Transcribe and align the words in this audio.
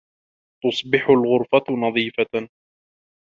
تُصْبِحُ 0.63 1.09
الْغُرْفَةُ 1.09 1.63
نَظِيفَةً. 1.73 2.49